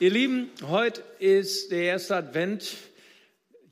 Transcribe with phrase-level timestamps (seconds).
[0.00, 2.76] Ihr Lieben, heute ist der erste Advent.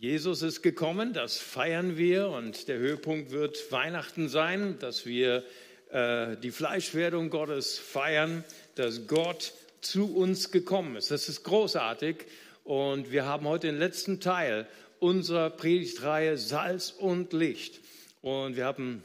[0.01, 5.45] Jesus ist gekommen, das feiern wir und der Höhepunkt wird Weihnachten sein, dass wir
[5.93, 8.43] äh, die Fleischwerdung Gottes feiern,
[8.75, 9.53] dass Gott
[9.83, 11.13] zu uns gekommen ist.
[11.13, 12.25] Das ist großartig
[12.65, 14.67] und wir haben heute den letzten Teil
[14.99, 17.79] unserer Predigtreihe Salz und Licht.
[18.21, 19.05] Und wir haben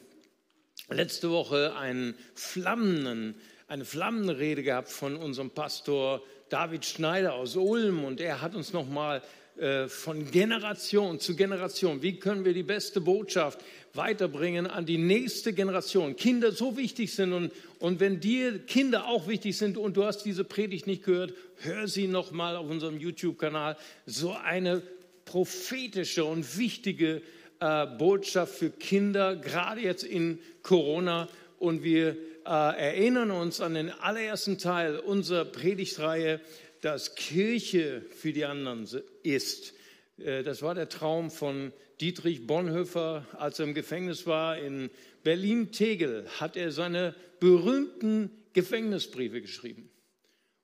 [0.90, 3.36] letzte Woche einen flammenden,
[3.68, 8.74] eine flammende Rede gehabt von unserem Pastor David Schneider aus Ulm und er hat uns
[8.74, 9.22] nochmal
[9.58, 13.62] äh, von Generation zu Generation, wie können wir die beste Botschaft
[13.94, 16.18] weiterbringen an die nächste Generation.
[16.18, 20.24] Kinder so wichtig sind und, und wenn dir Kinder auch wichtig sind und du hast
[20.24, 23.78] diese Predigt nicht gehört, hör sie nochmal auf unserem YouTube-Kanal.
[24.06, 24.82] So eine
[25.24, 27.22] prophetische und wichtige
[27.62, 31.30] äh, Botschaft für Kinder, gerade jetzt in Corona.
[31.60, 36.42] Und wir äh, erinnern uns an den allerersten Teil unserer Predigtreihe,
[36.82, 38.88] dass Kirche für die anderen
[39.24, 39.74] ist.
[40.18, 44.90] Äh, das war der Traum von Dietrich Bonhoeffer, als er im Gefängnis war in
[45.24, 49.90] Berlin-Tegel, hat er seine berühmten Gefängnisbriefe geschrieben.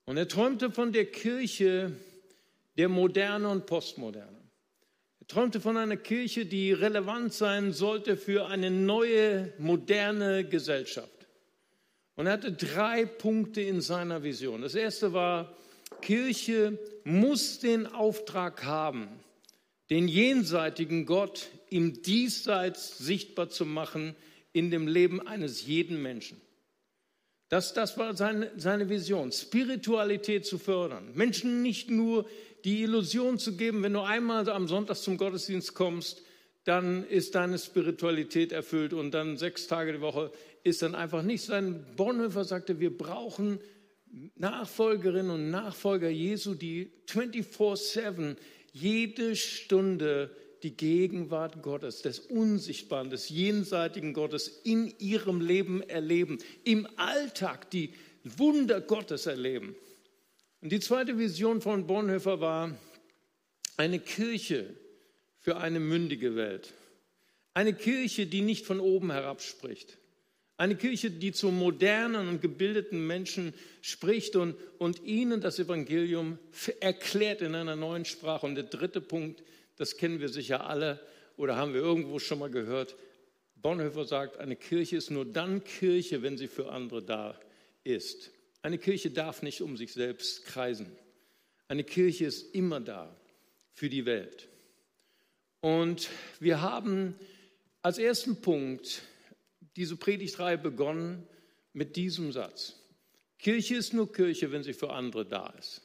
[0.05, 1.91] Und er träumte von der Kirche
[2.77, 4.37] der Moderne und Postmoderne.
[5.19, 11.16] Er träumte von einer Kirche, die relevant sein sollte für eine neue, moderne Gesellschaft.
[12.17, 14.63] Und er hatte drei Punkte in seiner Vision.
[14.63, 15.55] Das erste war,
[16.01, 19.07] Kirche muss den Auftrag haben,
[19.91, 24.15] den jenseitigen Gott im Diesseits sichtbar zu machen
[24.51, 26.41] in dem Leben eines jeden Menschen.
[27.49, 31.11] Das, das war seine, seine Vision, Spiritualität zu fördern.
[31.13, 32.27] Menschen nicht nur
[32.65, 36.23] die Illusion zu geben, wenn du einmal am Sonntag zum Gottesdienst kommst,
[36.63, 40.31] dann ist deine Spiritualität erfüllt und dann sechs Tage die Woche
[40.67, 41.43] ist dann einfach nicht.
[41.43, 43.59] Sein Bonhoeffer sagte, wir brauchen
[44.35, 48.35] Nachfolgerinnen und Nachfolger Jesu, die 24-7
[48.71, 56.87] jede Stunde die Gegenwart Gottes, des Unsichtbaren, des jenseitigen Gottes in ihrem Leben erleben, im
[56.97, 57.93] Alltag die
[58.23, 59.75] Wunder Gottes erleben.
[60.61, 62.75] Und die zweite Vision von Bonhoeffer war
[63.77, 64.73] eine Kirche
[65.39, 66.73] für eine mündige Welt.
[67.53, 69.97] Eine Kirche, die nicht von oben herab spricht.
[70.59, 76.39] Eine Kirche, die zu modernen und gebildeten Menschen spricht und, und ihnen das Evangelium
[76.79, 78.47] erklärt in einer neuen Sprache.
[78.47, 79.43] Und der dritte Punkt,
[79.75, 80.99] das kennen wir sicher alle
[81.37, 82.95] oder haben wir irgendwo schon mal gehört.
[83.55, 87.39] Bonhoeffer sagt, eine Kirche ist nur dann Kirche, wenn sie für andere da
[87.83, 88.31] ist.
[88.63, 90.91] Eine Kirche darf nicht um sich selbst kreisen.
[91.67, 93.15] Eine Kirche ist immer da
[93.73, 94.47] für die Welt.
[95.61, 96.09] Und
[96.39, 97.15] wir haben
[97.83, 99.03] als ersten Punkt
[99.77, 101.25] diese Predigtreihe begonnen
[101.71, 102.75] mit diesem Satz.
[103.39, 105.83] Kirche ist nur Kirche, wenn sie für andere da ist.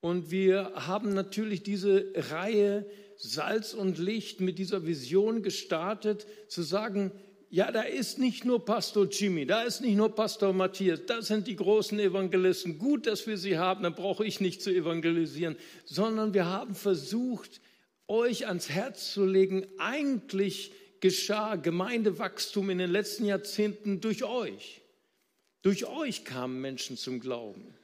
[0.00, 7.12] Und wir haben natürlich diese Reihe Salz und Licht mit dieser Vision gestartet, zu sagen,
[7.50, 11.46] ja, da ist nicht nur Pastor Jimmy, da ist nicht nur Pastor Matthias, das sind
[11.46, 12.78] die großen Evangelisten.
[12.78, 17.60] Gut, dass wir sie haben, dann brauche ich nicht zu evangelisieren, sondern wir haben versucht,
[18.06, 24.82] euch ans Herz zu legen, eigentlich geschah Gemeindewachstum in den letzten Jahrzehnten durch euch.
[25.62, 27.74] Durch euch kamen Menschen zum Glauben.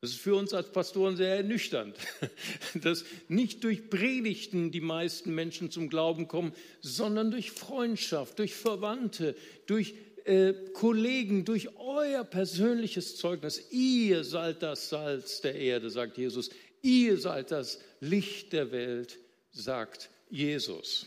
[0.00, 1.96] Das ist für uns als Pastoren sehr ernüchternd,
[2.74, 6.52] dass nicht durch Predigten die meisten Menschen zum Glauben kommen,
[6.82, 9.34] sondern durch Freundschaft, durch Verwandte,
[9.66, 9.94] durch
[10.26, 13.70] äh, Kollegen, durch euer persönliches Zeugnis.
[13.70, 16.50] Ihr seid das Salz der Erde, sagt Jesus.
[16.82, 19.18] Ihr seid das Licht der Welt,
[19.52, 21.06] sagt Jesus.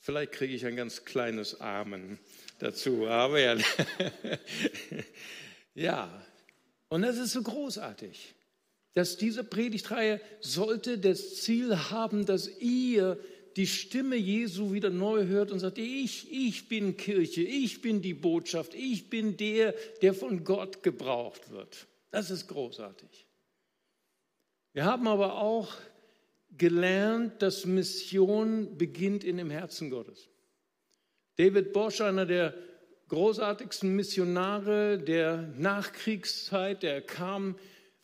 [0.00, 2.18] Vielleicht kriege ich ein ganz kleines Amen
[2.58, 3.28] dazu, ja.
[5.74, 6.26] ja,
[6.88, 8.34] und das ist so großartig,
[8.94, 13.18] dass diese Predigtreihe sollte das Ziel haben, dass ihr
[13.56, 18.14] die Stimme Jesu wieder neu hört und sagt, ich, ich bin Kirche, ich bin die
[18.14, 21.86] Botschaft, ich bin der, der von Gott gebraucht wird.
[22.10, 23.26] Das ist großartig.
[24.72, 25.74] Wir haben aber auch
[26.56, 30.28] gelernt, dass Mission beginnt in dem Herzen Gottes.
[31.36, 32.54] David Bosch, einer der
[33.08, 37.56] großartigsten Missionare der Nachkriegszeit, der kam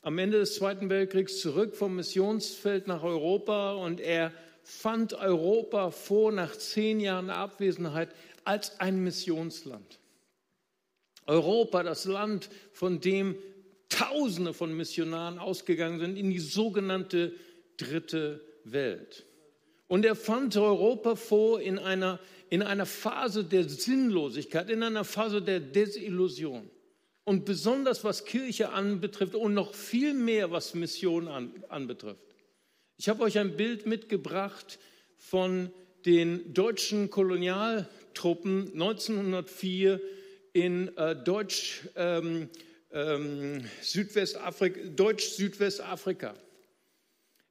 [0.02, 4.32] am Ende des Zweiten Weltkriegs zurück vom Missionsfeld nach Europa und er
[4.62, 8.08] fand Europa vor, nach zehn Jahren Abwesenheit,
[8.44, 10.00] als ein Missionsland.
[11.26, 13.37] Europa, das Land, von dem
[13.88, 17.32] Tausende von Missionaren ausgegangen sind in die sogenannte
[17.76, 19.25] dritte Welt.
[19.88, 22.19] Und er fand Europa vor in einer,
[22.50, 26.70] in einer Phase der Sinnlosigkeit, in einer Phase der Desillusion.
[27.26, 32.23] und besonders was Kirche anbetrifft und noch viel mehr was Mission an, anbetrifft.
[32.99, 34.79] Ich habe euch ein Bild mitgebracht
[35.19, 35.72] von
[36.06, 40.00] den deutschen Kolonialtruppen 1904
[40.52, 42.49] in äh, Deutsch, ähm,
[42.93, 46.34] ähm, Südwestafrika, Deutsch-Südwestafrika.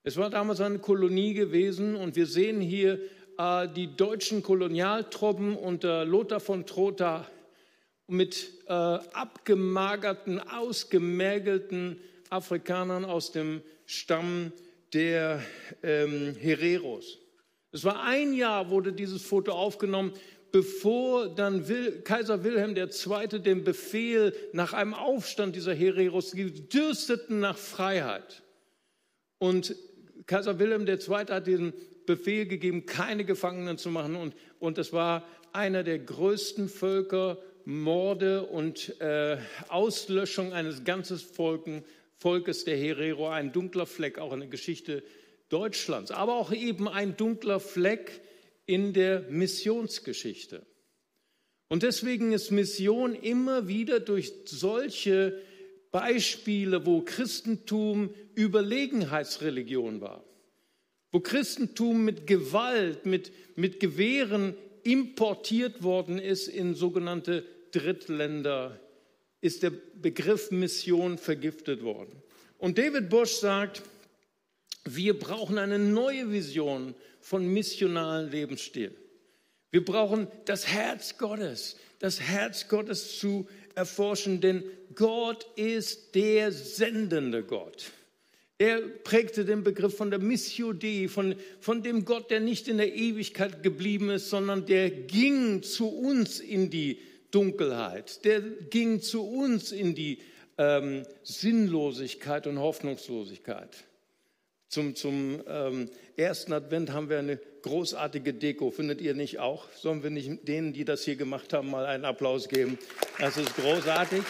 [0.08, 3.00] Es war damals eine Kolonie gewesen und wir sehen hier
[3.40, 7.28] äh, die deutschen Kolonialtruppen unter Lothar von Trotha
[8.06, 12.00] mit äh, abgemagerten, ausgemergelten
[12.30, 14.52] Afrikanern aus dem Stamm
[14.94, 15.42] der
[15.82, 17.18] ähm, Hereros.
[17.72, 20.14] Es war ein Jahr, wurde dieses Foto aufgenommen,
[20.52, 23.40] bevor dann Will, Kaiser Wilhelm II.
[23.42, 28.44] den Befehl nach einem Aufstand dieser Hereros dürsteten nach Freiheit.
[29.40, 29.76] Und
[30.28, 30.98] Kaiser Wilhelm II.
[31.30, 31.74] hat den
[32.06, 34.16] Befehl gegeben, keine Gefangenen zu machen.
[34.16, 39.38] Und, und es war einer der größten Völkermorde und äh,
[39.70, 41.84] Auslöschung eines ganzen Volken,
[42.18, 45.04] Volkes der Herero, ein dunkler Fleck auch in der Geschichte
[45.50, 48.22] Deutschlands, aber auch eben ein dunkler Fleck
[48.66, 50.66] in der Missionsgeschichte.
[51.68, 55.40] Und deswegen ist Mission immer wieder durch solche
[55.92, 60.24] Beispiele, wo Christentum Überlegenheitsreligion war,
[61.12, 68.80] wo Christentum mit Gewalt, mit, mit Gewehren importiert worden ist in sogenannte Drittländer,
[69.42, 72.22] ist der Begriff Mission vergiftet worden.
[72.58, 73.82] Und David Bosch sagt,
[74.86, 78.96] wir brauchen eine neue Vision von missionalen Lebensstil.
[79.72, 84.64] Wir brauchen das Herz Gottes, das Herz Gottes zu erforschen, denn
[84.96, 87.92] Gott ist der sendende Gott.
[88.58, 92.78] Er prägte den Begriff von der Missio Dei, von, von dem Gott, der nicht in
[92.78, 97.00] der Ewigkeit geblieben ist, sondern der ging zu uns in die
[97.32, 100.20] Dunkelheit, der ging zu uns in die
[100.58, 103.84] ähm, Sinnlosigkeit und Hoffnungslosigkeit.
[104.68, 109.72] Zum, zum ähm, ersten Advent haben wir eine großartige Deko, findet ihr nicht auch?
[109.72, 112.78] Sollen wir nicht denen, die das hier gemacht haben, mal einen Applaus geben?
[113.20, 114.24] Das ist großartig.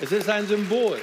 [0.00, 0.98] Es ist ein Symbol,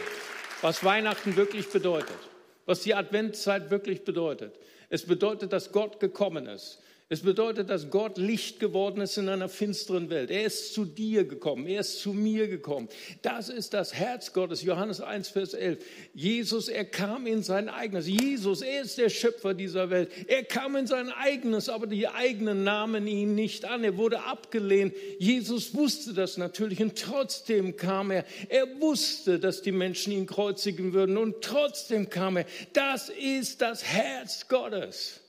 [0.61, 2.17] was Weihnachten wirklich bedeutet,
[2.65, 4.57] was die Adventszeit wirklich bedeutet.
[4.89, 6.79] Es bedeutet, dass Gott gekommen ist.
[7.09, 10.29] Es bedeutet, dass Gott Licht geworden ist in einer finsteren Welt.
[10.29, 12.89] Er ist zu dir gekommen, er ist zu mir gekommen.
[13.21, 15.85] Das ist das Herz Gottes, Johannes 1, Vers 11.
[16.13, 18.09] Jesus, er kam in sein eigenes.
[18.09, 20.11] Jesus, er ist der Schöpfer dieser Welt.
[20.27, 23.85] Er kam in sein eigenes, aber die eigenen nahmen ihn nicht an.
[23.85, 24.93] Er wurde abgelehnt.
[25.17, 28.25] Jesus wusste das natürlich und trotzdem kam er.
[28.49, 32.45] Er wusste, dass die Menschen ihn kreuzigen würden und trotzdem kam er.
[32.73, 35.21] Das ist das Herz Gottes.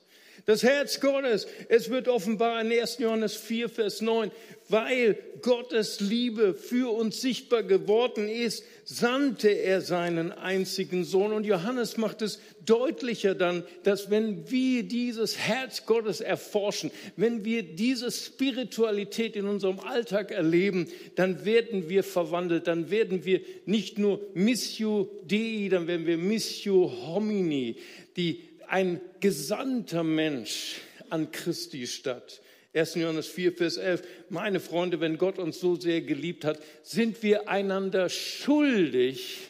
[0.45, 2.99] Das Herz Gottes, es wird offenbar in 1.
[2.99, 4.31] Johannes 4, Vers 9,
[4.69, 11.33] weil Gottes Liebe für uns sichtbar geworden ist, sandte er seinen einzigen Sohn.
[11.33, 17.63] Und Johannes macht es deutlicher dann, dass wenn wir dieses Herz Gottes erforschen, wenn wir
[17.63, 24.21] diese Spiritualität in unserem Alltag erleben, dann werden wir verwandelt, dann werden wir nicht nur
[24.33, 27.77] Missio Dei, dann werden wir Missio Homini,
[28.17, 32.41] die ein gesandter Mensch an Christi statt.
[32.73, 32.95] 1.
[32.95, 34.03] Johannes 4, Vers 11.
[34.29, 39.49] Meine Freunde, wenn Gott uns so sehr geliebt hat, sind wir einander schuldig,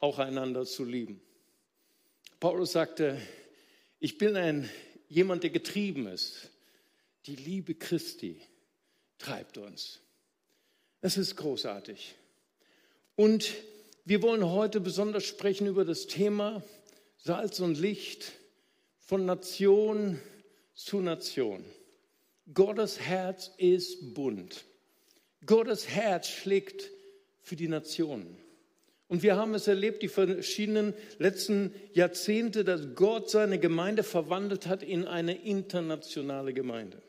[0.00, 1.20] auch einander zu lieben.
[2.40, 3.20] Paulus sagte,
[4.00, 4.68] ich bin ein
[5.08, 6.50] jemand, der getrieben ist.
[7.26, 8.40] Die Liebe Christi
[9.18, 10.00] treibt uns.
[11.00, 12.14] Es ist großartig.
[13.14, 13.54] Und
[14.04, 16.62] wir wollen heute besonders sprechen über das Thema
[17.18, 18.32] Salz und Licht
[19.08, 20.20] von Nation
[20.74, 21.64] zu Nation.
[22.52, 24.66] Gottes Herz ist bunt.
[25.46, 26.90] Gottes Herz schlägt
[27.40, 28.36] für die Nationen.
[29.06, 34.82] Und wir haben es erlebt, die verschiedenen letzten Jahrzehnte, dass Gott seine Gemeinde verwandelt hat
[34.82, 37.00] in eine internationale Gemeinde.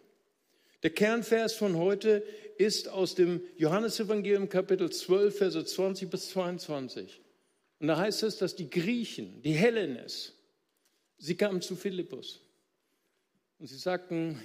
[0.84, 2.24] Der Kernvers von heute
[2.58, 7.20] ist aus dem Johannesevangelium Kapitel 12, Verse 20 bis 22.
[7.80, 10.39] Und da heißt es, dass die Griechen, die Hellenes,
[11.20, 12.40] Sie kamen zu Philippus
[13.60, 14.42] und sie sagten,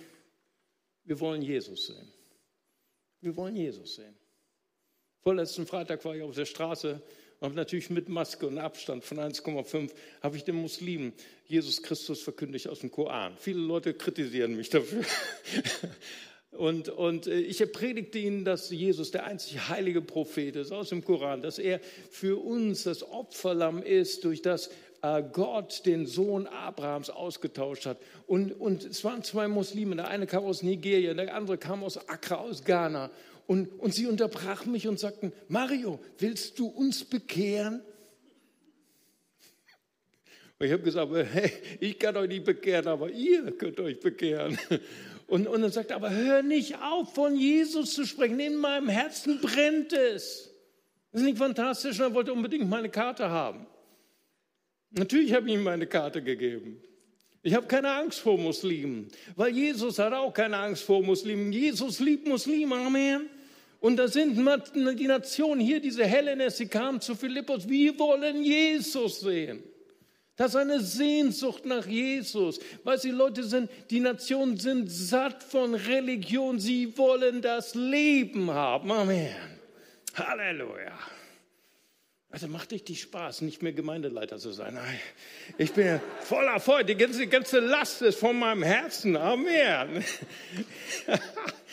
[1.04, 2.12] wir wollen Jesus sehen.
[3.20, 4.14] Wir wollen Jesus sehen.
[5.20, 7.00] Vorletzten Freitag war ich auf der Straße
[7.38, 11.12] und natürlich mit Maske und Abstand von 1,5 habe ich den Muslimen
[11.46, 13.36] Jesus Christus verkündigt aus dem Koran.
[13.38, 15.04] Viele Leute kritisieren mich dafür.
[16.56, 21.04] Und, und äh, ich predigte ihnen, dass Jesus der einzig heilige Prophet ist aus dem
[21.04, 24.70] Koran, dass er für uns das Opferlamm ist, durch das
[25.04, 27.98] Gott den Sohn Abrahams ausgetauscht hat.
[28.26, 32.08] Und, und es waren zwei Muslime, der eine kam aus Nigeria, der andere kam aus
[32.08, 33.10] Accra, aus Ghana.
[33.46, 37.82] Und, und sie unterbrachen mich und sagten, Mario, willst du uns bekehren?
[40.58, 44.58] Und ich habe gesagt, hey, ich kann euch nicht bekehren, aber ihr könnt euch bekehren.
[45.26, 48.38] Und, und dann sagt er, aber hör nicht auf, von Jesus zu sprechen.
[48.40, 50.50] In meinem Herzen brennt es.
[51.12, 51.98] Das ist nicht fantastisch.
[51.98, 53.66] Und er wollte unbedingt meine Karte haben.
[54.94, 56.80] Natürlich habe ich ihm meine Karte gegeben.
[57.42, 61.52] Ich habe keine Angst vor Muslimen, weil Jesus hat auch keine Angst vor Muslimen.
[61.52, 63.28] Jesus liebt Muslime, Amen.
[63.80, 67.68] Und da sind die Nationen hier, diese Hellenes, sie kamen zu Philippus.
[67.68, 69.62] Wir wollen Jesus sehen.
[70.36, 72.60] Das ist eine Sehnsucht nach Jesus.
[72.82, 76.58] Weil die Leute sind, die Nationen sind satt von Religion.
[76.58, 78.90] Sie wollen das Leben haben.
[78.90, 79.34] Amen.
[80.14, 80.98] Halleluja.
[82.34, 84.76] Also macht dich Spaß, nicht mehr Gemeindeleiter zu sein.
[85.56, 86.86] Ich bin voller Freude.
[86.86, 89.16] Die ganze, ganze Last ist von meinem Herzen.
[89.16, 90.04] Amen.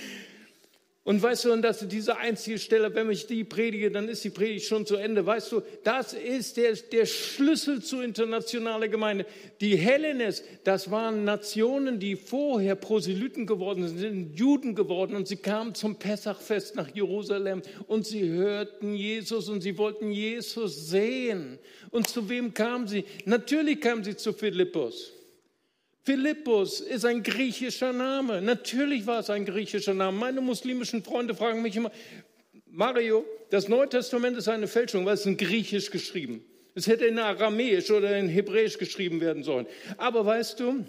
[1.03, 4.23] Und weißt du, und das ist diese einzige Stelle, wenn ich die predige, dann ist
[4.23, 5.25] die Predigt schon zu Ende.
[5.25, 9.25] Weißt du, das ist der, der Schlüssel zur internationalen Gemeinde.
[9.61, 15.37] Die Hellenes, das waren Nationen, die vorher Proselyten geworden sind, sind Juden geworden und sie
[15.37, 21.57] kamen zum Pessachfest nach Jerusalem und sie hörten Jesus und sie wollten Jesus sehen.
[21.89, 23.05] Und zu wem kamen sie?
[23.25, 25.13] Natürlich kamen sie zu Philippus.
[26.03, 28.41] Philippus ist ein griechischer Name.
[28.41, 30.17] Natürlich war es ein griechischer Name.
[30.17, 31.91] Meine muslimischen Freunde fragen mich immer,
[32.65, 36.43] Mario, das Neue Testament ist eine Fälschung, weil es in Griechisch geschrieben.
[36.73, 39.67] Es hätte in Aramäisch oder in Hebräisch geschrieben werden sollen.
[39.97, 40.85] Aber weißt du,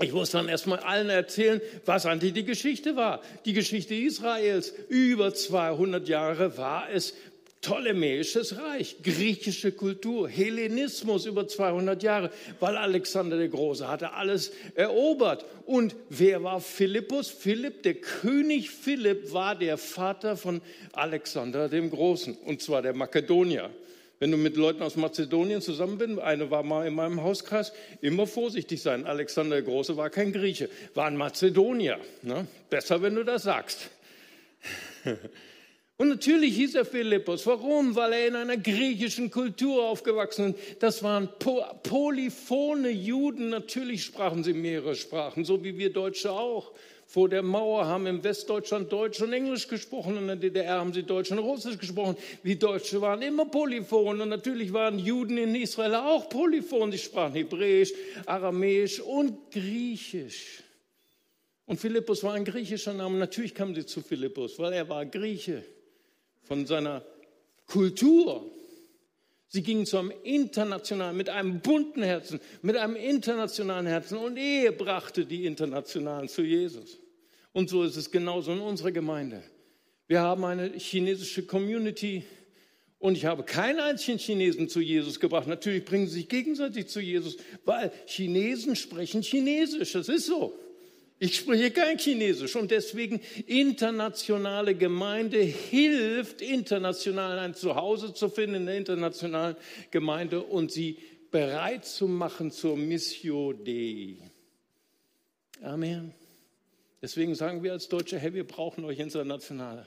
[0.00, 3.22] ich muss dann erstmal allen erzählen, was eigentlich die Geschichte war.
[3.46, 4.74] Die Geschichte Israels.
[4.88, 7.14] Über 200 Jahre war es
[7.60, 15.44] Ptolemäisches Reich, griechische Kultur, Hellenismus über 200 Jahre, weil Alexander der Große hatte alles erobert.
[15.64, 17.28] Und wer war Philippus?
[17.28, 20.60] Philipp, der König Philipp war der Vater von
[20.92, 23.70] Alexander dem Großen, und zwar der Makedonier.
[24.18, 28.26] Wenn du mit Leuten aus Mazedonien zusammen bist, eine war mal in meinem Hauskreis, immer
[28.26, 29.06] vorsichtig sein.
[29.06, 31.98] Alexander der Große war kein Grieche, war ein Mazedonier.
[32.22, 32.46] Ne?
[32.70, 33.90] Besser, wenn du das sagst.
[35.98, 37.46] Und natürlich hieß er Philippus.
[37.46, 37.96] Warum?
[37.96, 40.82] Weil er in einer griechischen Kultur aufgewachsen ist.
[40.82, 41.30] Das waren
[41.82, 43.48] polyphone Juden.
[43.48, 46.72] Natürlich sprachen sie mehrere Sprachen, so wie wir Deutsche auch.
[47.06, 50.18] Vor der Mauer haben im Westdeutschland Deutsch und Englisch gesprochen.
[50.18, 52.16] In der DDR haben sie Deutsch und Russisch gesprochen.
[52.42, 54.20] Wir Deutsche waren immer polyphon.
[54.20, 56.92] Und natürlich waren Juden in Israel auch polyphon.
[56.92, 57.94] Sie sprachen Hebräisch,
[58.26, 60.62] Aramäisch und Griechisch.
[61.64, 63.16] Und Philippus war ein griechischer Name.
[63.16, 65.64] Natürlich kamen sie zu Philippus, weil er war Grieche
[66.46, 67.04] von seiner
[67.66, 68.50] Kultur.
[69.48, 74.72] Sie gingen zu einem internationalen, mit einem bunten Herzen, mit einem internationalen Herzen und Ehe
[74.72, 76.98] brachte die Internationalen zu Jesus.
[77.52, 79.42] Und so ist es genauso in unserer Gemeinde.
[80.08, 82.24] Wir haben eine chinesische Community
[82.98, 85.46] und ich habe keinen einzigen Chinesen zu Jesus gebracht.
[85.46, 89.92] Natürlich bringen sie sich gegenseitig zu Jesus, weil Chinesen sprechen Chinesisch.
[89.92, 90.58] Das ist so.
[91.18, 98.66] Ich spreche kein Chinesisch und deswegen internationale Gemeinde hilft, international ein Zuhause zu finden in
[98.66, 99.56] der internationalen
[99.90, 100.98] Gemeinde und sie
[101.30, 104.18] bereit zu machen zur Missio Dei.
[105.62, 106.12] Amen.
[107.00, 109.86] Deswegen sagen wir als Deutsche, hey, wir brauchen euch international.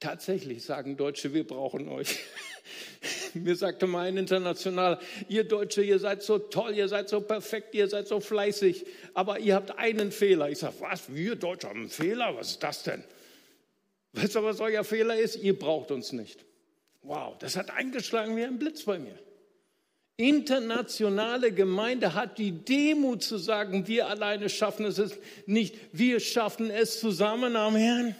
[0.00, 2.18] Tatsächlich sagen Deutsche, wir brauchen euch.
[3.34, 7.74] Mir sagte mal ein Internationaler, ihr Deutsche, ihr seid so toll, ihr seid so perfekt,
[7.74, 10.48] ihr seid so fleißig, aber ihr habt einen Fehler.
[10.48, 12.34] Ich sage, was, wir Deutsche haben einen Fehler?
[12.34, 13.04] Was ist das denn?
[14.14, 15.36] Weißt du, was euer Fehler ist?
[15.36, 16.44] Ihr braucht uns nicht.
[17.02, 19.18] Wow, das hat eingeschlagen wie ein Blitz bei mir.
[20.16, 25.00] Internationale Gemeinde hat die Demut zu sagen, wir alleine schaffen es
[25.46, 28.14] nicht, wir schaffen es zusammen am Herrn.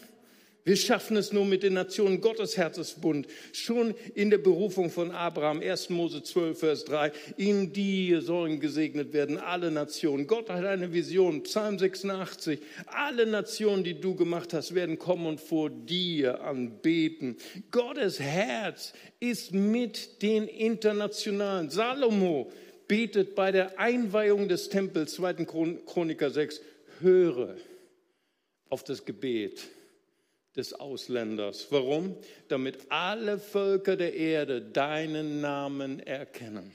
[0.62, 3.26] Wir schaffen es nur mit den Nationen Gottes Herzensbund.
[3.52, 5.88] Schon in der Berufung von Abraham, 1.
[5.88, 10.26] Mose 12, Vers 3, in dir sollen gesegnet werden alle Nationen.
[10.26, 15.40] Gott hat eine Vision, Psalm 86, alle Nationen, die du gemacht hast, werden kommen und
[15.40, 17.36] vor dir anbeten.
[17.70, 21.70] Gottes Herz ist mit den Internationalen.
[21.70, 22.52] Salomo
[22.86, 25.46] betet bei der Einweihung des Tempels, 2.
[25.86, 26.60] Chroniker 6,
[27.00, 27.56] höre
[28.68, 29.70] auf das Gebet
[30.56, 31.68] des Ausländers.
[31.70, 32.16] Warum?
[32.48, 36.72] Damit alle Völker der Erde deinen Namen erkennen.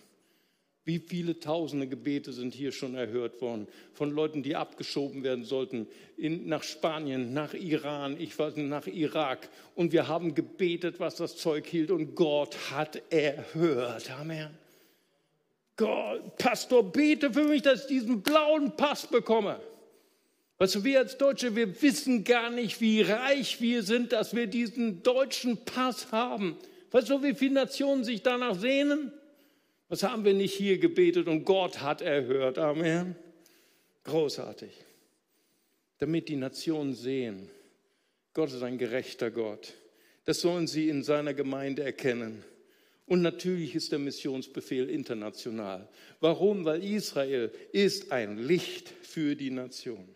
[0.86, 5.88] Wie viele tausende Gebete sind hier schon erhört worden von Leuten, die abgeschoben werden sollten
[6.16, 9.50] in, nach Spanien, nach Iran, ich weiß nicht, nach Irak.
[9.74, 14.12] Und wir haben gebetet, was das Zeug hielt und Gott hat erhört.
[14.12, 14.50] Amen.
[15.76, 19.60] Gott, Pastor, bete für mich, dass ich diesen blauen Pass bekomme.
[20.58, 24.48] Weißt du, wir als Deutsche, wir wissen gar nicht, wie reich wir sind, dass wir
[24.48, 26.58] diesen deutschen Pass haben.
[26.92, 29.12] Weißt du, wie viele Nationen sich danach sehnen?
[29.90, 32.58] Was haben wir nicht hier gebetet und Gott hat erhört?
[32.58, 33.16] Amen.
[34.06, 34.72] Großartig.
[35.98, 37.50] Damit die Nationen sehen,
[38.34, 39.74] Gott ist ein gerechter Gott.
[40.24, 42.44] Das sollen sie in seiner Gemeinde erkennen.
[43.06, 45.88] Und natürlich ist der Missionsbefehl international.
[46.20, 46.66] Warum?
[46.66, 50.16] Weil Israel ist ein Licht für die Nation.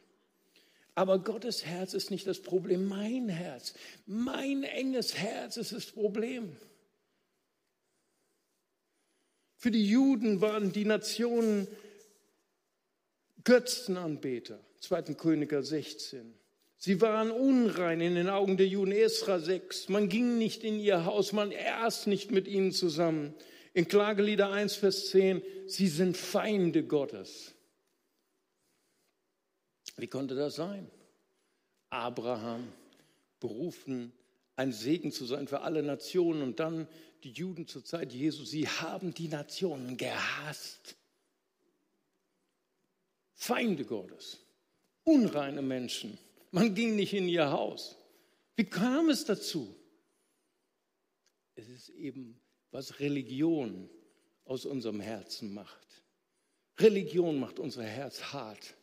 [0.99, 3.73] Aber Gottes Herz ist nicht das Problem, mein Herz,
[4.05, 6.57] mein enges Herz ist das Problem.
[9.55, 11.69] Für die Juden waren die Nationen
[13.45, 15.13] Götzenanbeter, 2.
[15.13, 16.33] Königer 16.
[16.75, 19.87] Sie waren unrein in den Augen der Juden, Esra 6.
[19.87, 23.33] Man ging nicht in ihr Haus, man aß nicht mit ihnen zusammen.
[23.73, 27.55] In Klagelieder 1, Vers 10, sie sind Feinde Gottes.
[30.01, 30.89] Wie konnte das sein?
[31.89, 32.71] Abraham
[33.39, 34.13] berufen,
[34.55, 36.87] ein Segen zu sein für alle Nationen und dann
[37.23, 40.95] die Juden zur Zeit Jesu, sie haben die Nationen gehasst.
[43.33, 44.39] Feinde Gottes,
[45.03, 46.17] unreine Menschen.
[46.51, 47.95] Man ging nicht in ihr Haus.
[48.55, 49.75] Wie kam es dazu?
[51.55, 52.39] Es ist eben,
[52.71, 53.89] was Religion
[54.45, 55.87] aus unserem Herzen macht.
[56.77, 58.75] Religion macht unser Herz hart.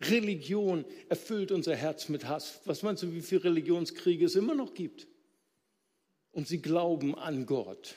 [0.00, 2.60] Religion erfüllt unser Herz mit Hass.
[2.64, 5.08] Was meinst du, wie viele Religionskriege es immer noch gibt?
[6.30, 7.96] Und sie glauben an Gott.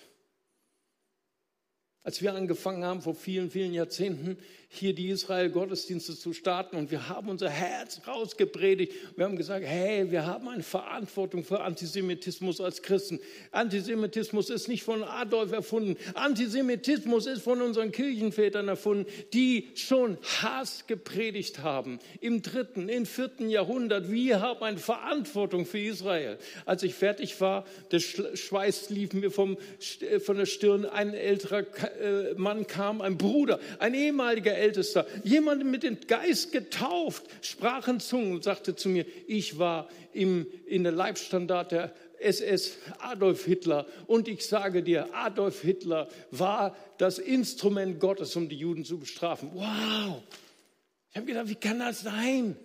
[2.04, 4.38] Als wir angefangen haben, vor vielen, vielen Jahrzehnten,
[4.74, 8.94] hier die Israel-Gottesdienste zu starten und wir haben unser Herz rausgepredigt.
[9.18, 13.20] Wir haben gesagt, hey, wir haben eine Verantwortung für Antisemitismus als Christen.
[13.52, 15.98] Antisemitismus ist nicht von Adolf erfunden.
[16.14, 22.00] Antisemitismus ist von unseren Kirchenvätern erfunden, die schon Hass gepredigt haben.
[22.22, 24.10] Im dritten, im vierten Jahrhundert.
[24.10, 26.38] Wir haben eine Verantwortung für Israel.
[26.66, 29.58] Als ich fertig war, der Schweiß lief mir vom,
[30.24, 30.86] von der Stirn.
[30.86, 31.66] Ein älterer
[32.00, 38.00] äh, Mann kam, ein Bruder, ein ehemaliger Ältester, jemand mit dem Geist getauft, sprach in
[38.00, 43.86] Zungen und sagte zu mir, ich war im, in der Leibstandard der SS Adolf Hitler
[44.08, 49.52] und ich sage dir, Adolf Hitler war das Instrument Gottes, um die Juden zu bestrafen.
[49.54, 50.22] Wow!
[51.10, 52.56] Ich habe gedacht, wie kann das sein?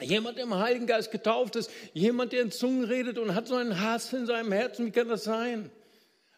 [0.00, 3.54] Jemand, der im Heiligen Geist getauft ist, jemand, der in Zungen redet und hat so
[3.54, 5.70] einen Hass in seinem Herzen, wie kann das sein?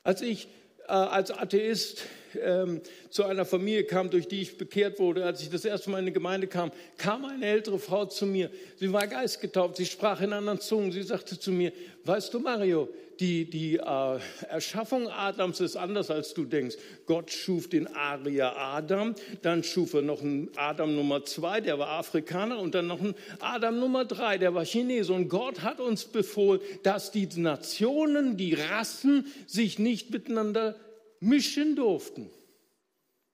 [0.05, 0.49] Als ich
[0.89, 2.03] äh, als Atheist
[2.43, 6.01] ähm, zu einer Familie kam, durch die ich bekehrt wurde, als ich das erste Mal
[6.01, 8.51] in die Gemeinde kam, kam eine ältere Frau zu mir.
[8.77, 10.93] Sie war geistgetauft, sie sprach in anderen Zungen.
[10.93, 11.73] Sie sagte zu mir,
[12.05, 12.89] weißt du Mario,
[13.21, 16.77] die, die äh, Erschaffung Adams ist anders, als du denkst.
[17.07, 21.89] Gott schuf den Arier Adam, dann schuf er noch einen Adam Nummer zwei, der war
[21.89, 25.13] Afrikaner, und dann noch einen Adam Nummer drei, der war Chinese.
[25.13, 30.77] Und Gott hat uns befohlen, dass die Nationen, die Rassen sich nicht miteinander
[31.21, 32.31] mischen durften.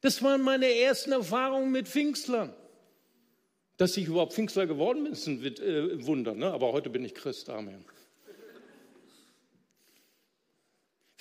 [0.01, 2.55] Das waren meine ersten Erfahrungen mit Pfingstlern.
[3.77, 6.53] Dass ich überhaupt Pfingstler geworden bin, ist ein äh, Wunder, ne?
[6.53, 7.51] aber heute bin ich Christ.
[7.51, 7.85] Amen.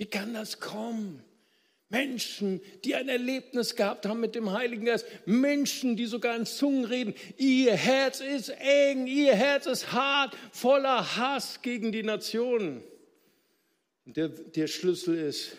[0.04, 1.24] Wie kann das kommen?
[1.88, 6.84] Menschen, die ein Erlebnis gehabt haben mit dem Heiligen Geist, Menschen, die sogar in Zungen
[6.84, 7.13] reden.
[7.38, 12.84] Ihr Herz ist eng, ihr Herz ist hart, voller Hass gegen die Nationen.
[14.04, 15.56] Der, der Schlüssel ist,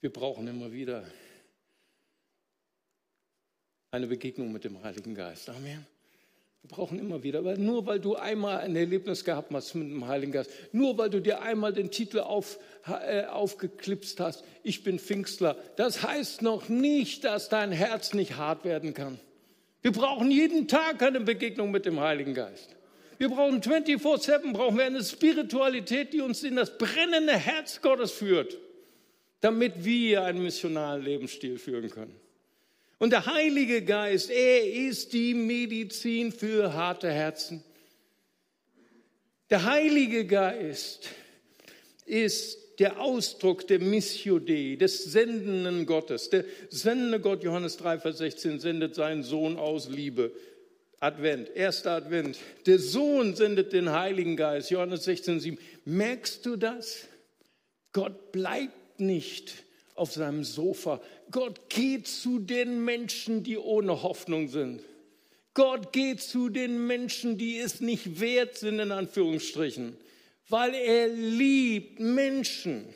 [0.00, 1.08] wir brauchen immer wieder
[3.92, 5.48] eine Begegnung mit dem Heiligen Geist.
[5.48, 5.86] Amen.
[6.68, 10.08] Wir brauchen immer wieder, weil nur weil du einmal ein Erlebnis gehabt hast mit dem
[10.08, 14.98] Heiligen Geist, nur weil du dir einmal den Titel auf, äh, aufgeklipst hast, ich bin
[14.98, 19.20] Pfingstler, das heißt noch nicht, dass dein Herz nicht hart werden kann.
[19.80, 22.74] Wir brauchen jeden Tag eine Begegnung mit dem Heiligen Geist.
[23.18, 28.58] Wir brauchen 24-7, brauchen wir eine Spiritualität, die uns in das brennende Herz Gottes führt
[29.40, 32.14] damit wir einen missionalen Lebensstil führen können.
[32.98, 37.62] Und der Heilige Geist, er ist die Medizin für harte Herzen.
[39.50, 41.08] Der Heilige Geist
[42.06, 46.30] ist der Ausdruck der Missio des sendenden Gottes.
[46.30, 50.32] Der sendende Gott, Johannes 3, Vers 16, sendet seinen Sohn aus Liebe.
[50.98, 52.38] Advent, erster Advent.
[52.64, 55.58] Der Sohn sendet den Heiligen Geist, Johannes 16, 7.
[55.84, 57.06] Merkst du das?
[57.92, 59.52] Gott bleibt nicht
[59.94, 61.00] auf seinem Sofa.
[61.30, 64.82] Gott geht zu den Menschen, die ohne Hoffnung sind.
[65.54, 69.96] Gott geht zu den Menschen, die es nicht wert sind, in Anführungsstrichen,
[70.48, 72.94] weil er liebt Menschen.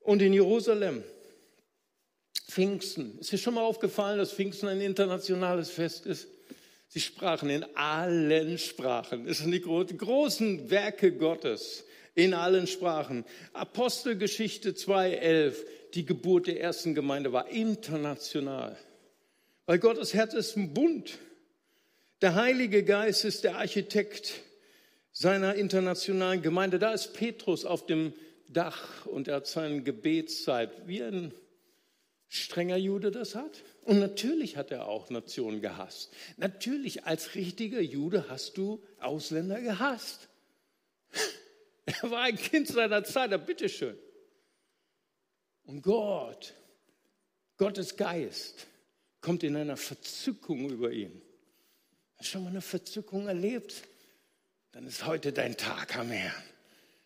[0.00, 1.02] Und in Jerusalem,
[2.46, 6.28] Pfingsten, ist dir schon mal aufgefallen, dass Pfingsten ein internationales Fest ist?
[6.88, 9.26] Sie sprachen in allen Sprachen.
[9.26, 13.24] Das sind die großen Werke Gottes in allen Sprachen.
[13.52, 15.54] Apostelgeschichte 2.11,
[15.94, 18.76] die Geburt der ersten Gemeinde war international.
[19.66, 21.18] Weil Gottes Herz ist ein Bund.
[22.22, 24.42] Der Heilige Geist ist der Architekt
[25.12, 26.78] seiner internationalen Gemeinde.
[26.78, 28.12] Da ist Petrus auf dem
[28.48, 31.32] Dach und er hat seine Gebetszeit, wie ein
[32.28, 33.62] strenger Jude das hat.
[33.84, 36.12] Und natürlich hat er auch Nationen gehasst.
[36.36, 40.28] Natürlich, als richtiger Jude hast du Ausländer gehasst.
[41.86, 43.96] Er war ein Kind seiner Zeit, bitteschön.
[45.70, 46.52] Und Gott,
[47.56, 48.66] Gottes Geist,
[49.20, 51.22] kommt in einer Verzückung über ihn.
[52.16, 53.84] Hast du schon mal eine Verzückung erlebt?
[54.72, 56.42] Dann ist heute dein Tag am Herrn.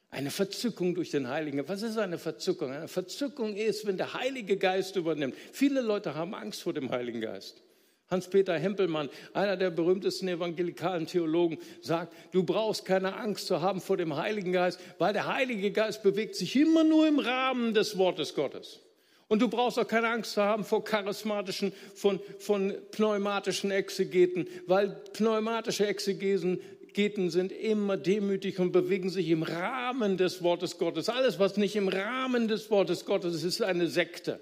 [0.09, 1.69] Eine Verzückung durch den Heiligen.
[1.69, 2.73] Was ist eine Verzückung?
[2.73, 5.37] Eine Verzückung ist, wenn der Heilige Geist übernimmt.
[5.53, 7.61] Viele Leute haben Angst vor dem Heiligen Geist.
[8.09, 13.97] Hans-Peter Hempelmann, einer der berühmtesten evangelikalen Theologen, sagt, du brauchst keine Angst zu haben vor
[13.97, 18.35] dem Heiligen Geist, weil der Heilige Geist bewegt sich immer nur im Rahmen des Wortes
[18.35, 18.81] Gottes.
[19.27, 24.91] Und du brauchst auch keine Angst zu haben vor charismatischen, von, von pneumatischen Exegeten, weil
[25.13, 26.61] pneumatische Exegesen
[26.93, 31.09] Geten sind immer demütig und bewegen sich im Rahmen des Wortes Gottes.
[31.09, 34.39] Alles, was nicht im Rahmen des Wortes Gottes ist, ist eine Sekte.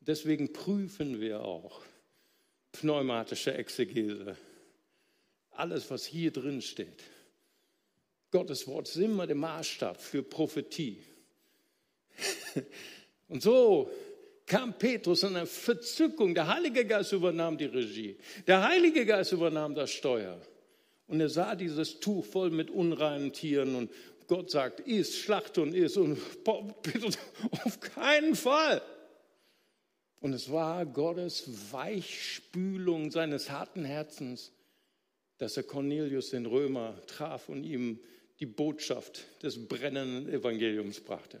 [0.00, 1.80] Deswegen prüfen wir auch
[2.80, 4.36] pneumatische Exegese.
[5.50, 7.02] Alles, was hier drin steht.
[8.30, 11.02] Gottes Wort ist immer der Maßstab für Prophetie.
[13.28, 13.90] Und so
[14.46, 16.34] kam Petrus in eine Verzückung.
[16.34, 18.16] Der Heilige Geist übernahm die Regie.
[18.46, 20.40] Der Heilige Geist übernahm das Steuer.
[21.08, 23.90] Und er sah dieses Tuch voll mit unreinen Tieren und
[24.28, 25.96] Gott sagt, iss, schlachte und iss.
[25.96, 26.18] Und
[26.82, 27.18] Petrus,
[27.64, 28.82] auf keinen Fall.
[30.26, 34.50] Und es war Gottes Weichspülung seines harten Herzens,
[35.38, 38.00] dass er Cornelius den Römer traf und ihm
[38.40, 41.40] die Botschaft des brennenden Evangeliums brachte.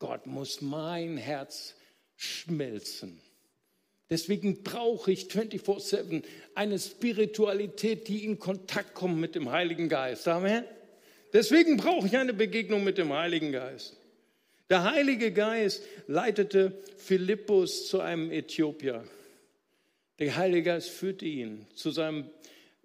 [0.00, 1.76] Gott muss mein Herz
[2.16, 3.20] schmelzen.
[4.10, 6.24] Deswegen brauche ich 24-7
[6.56, 10.26] eine Spiritualität, die in Kontakt kommt mit dem Heiligen Geist.
[10.26, 10.64] Amen.
[11.32, 13.99] Deswegen brauche ich eine Begegnung mit dem Heiligen Geist.
[14.70, 19.04] Der Heilige Geist leitete Philippus zu einem Äthiopier.
[20.20, 22.30] Der Heilige Geist führte ihn zu seinem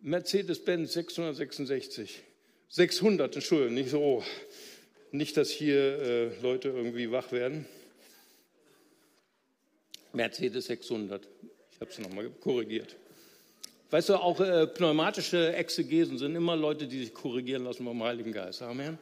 [0.01, 2.23] Mercedes-Benz 666.
[2.69, 4.23] 600, Entschuldigung, nicht so,
[5.11, 7.67] nicht, dass hier äh, Leute irgendwie wach werden.
[10.11, 11.27] Mercedes 600.
[11.71, 12.95] Ich habe es nochmal korrigiert.
[13.91, 18.31] Weißt du, auch äh, pneumatische Exegesen sind immer Leute, die sich korrigieren lassen vom Heiligen
[18.31, 18.63] Geist.
[18.63, 18.97] Amen.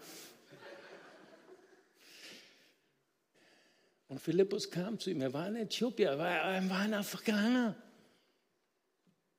[4.13, 5.21] Und Philippus kam zu ihm.
[5.21, 7.75] Er war ein Äthiopier, er war, ein Afrikaner.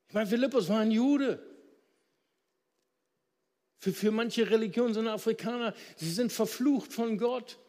[0.09, 1.39] Ich meine, Philippus war ein Jude.
[3.79, 7.61] Für, für manche Religionen sind Afrikaner, sie sind verflucht von Gott.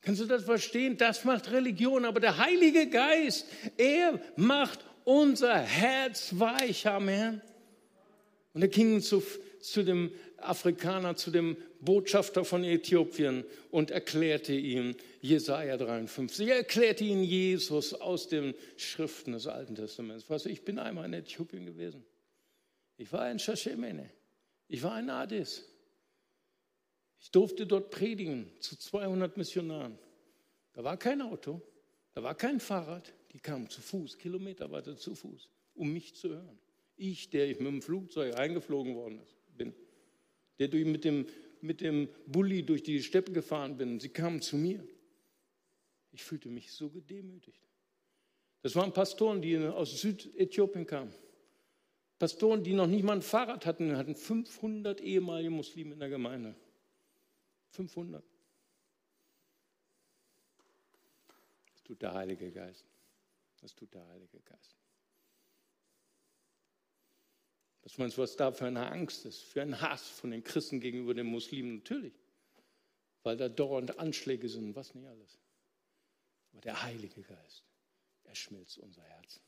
[0.00, 0.96] Kannst du das verstehen?
[0.96, 3.44] Das macht Religion, aber der Heilige Geist,
[3.76, 7.42] er macht unser Herz weich, Amen.
[8.52, 9.24] Und er ging zu,
[9.60, 16.48] zu dem Afrikaner, zu dem Botschafter von Äthiopien und erklärte ihm Jesaja 53.
[16.48, 20.28] Er erklärte ihm Jesus aus den Schriften des Alten Testaments.
[20.28, 22.04] Weißt du, ich bin einmal in Äthiopien gewesen.
[22.96, 24.10] Ich war in Shashemene.
[24.68, 25.64] Ich war in Addis.
[27.20, 29.98] Ich durfte dort predigen zu 200 Missionaren.
[30.74, 31.62] Da war kein Auto,
[32.12, 36.28] da war kein Fahrrad, die kamen zu Fuß, Kilometer weiter zu Fuß, um mich zu
[36.28, 36.58] hören.
[36.96, 39.26] Ich, der ich mit dem Flugzeug eingeflogen worden bin,
[40.58, 41.26] der durch, mit, dem,
[41.60, 44.86] mit dem Bulli durch die Steppe gefahren bin, sie kamen zu mir.
[46.12, 47.60] Ich fühlte mich so gedemütigt.
[48.62, 51.12] Das waren Pastoren, die aus Südäthiopien kamen.
[52.18, 56.54] Pastoren, die noch nicht mal ein Fahrrad hatten, hatten 500 ehemalige Muslime in der Gemeinde.
[57.70, 58.24] 500.
[61.72, 62.86] Das tut der Heilige Geist.
[63.60, 64.83] Das tut der Heilige Geist.
[67.84, 70.80] Was meinst du, was da für eine Angst ist, für einen Hass von den Christen
[70.80, 71.76] gegenüber den Muslimen?
[71.76, 72.14] Natürlich,
[73.22, 75.38] weil da dauernd Anschläge sind, was nicht alles.
[76.52, 77.62] Aber der Heilige Geist,
[78.24, 79.40] er schmilzt unser Herz.